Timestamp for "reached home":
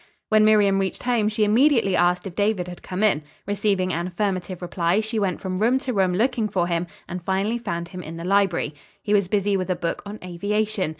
0.79-1.29